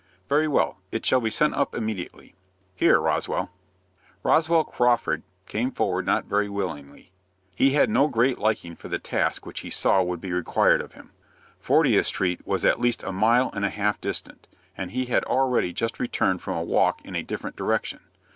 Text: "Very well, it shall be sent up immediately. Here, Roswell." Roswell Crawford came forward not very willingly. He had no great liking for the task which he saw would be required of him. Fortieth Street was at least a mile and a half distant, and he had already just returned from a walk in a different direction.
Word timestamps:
"Very 0.27 0.47
well, 0.47 0.79
it 0.91 1.05
shall 1.05 1.21
be 1.21 1.29
sent 1.29 1.53
up 1.53 1.75
immediately. 1.75 2.33
Here, 2.73 2.99
Roswell." 2.99 3.51
Roswell 4.23 4.63
Crawford 4.63 5.21
came 5.45 5.69
forward 5.69 6.07
not 6.07 6.25
very 6.25 6.49
willingly. 6.49 7.11
He 7.55 7.73
had 7.73 7.87
no 7.87 8.07
great 8.07 8.39
liking 8.39 8.75
for 8.75 8.87
the 8.87 8.97
task 8.97 9.45
which 9.45 9.59
he 9.59 9.69
saw 9.69 10.01
would 10.01 10.19
be 10.19 10.31
required 10.33 10.81
of 10.81 10.93
him. 10.93 11.11
Fortieth 11.59 12.07
Street 12.07 12.47
was 12.47 12.65
at 12.65 12.81
least 12.81 13.03
a 13.03 13.11
mile 13.11 13.51
and 13.53 13.63
a 13.63 13.69
half 13.69 14.01
distant, 14.01 14.47
and 14.75 14.89
he 14.89 15.05
had 15.05 15.23
already 15.25 15.71
just 15.71 15.99
returned 15.99 16.41
from 16.41 16.57
a 16.57 16.63
walk 16.63 17.05
in 17.05 17.15
a 17.15 17.21
different 17.21 17.55
direction. 17.55 17.99